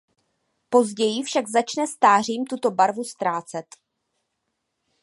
Později 0.69 1.23
však 1.23 1.47
začne 1.47 1.87
stářím 1.87 2.45
tuto 2.45 2.71
barvu 2.71 3.03
ztrácet. 3.03 3.65